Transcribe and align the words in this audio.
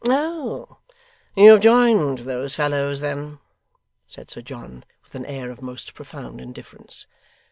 'Oh! 0.03 0.77
you 1.35 1.51
have 1.51 1.61
joined 1.61 2.17
those 2.17 2.55
fellows 2.55 3.01
then?' 3.01 3.37
said 4.07 4.31
Sir 4.31 4.41
John, 4.41 4.83
with 5.03 5.13
an 5.13 5.27
air 5.27 5.51
of 5.51 5.61
most 5.61 5.93
profound 5.93 6.41
indifference. 6.41 7.05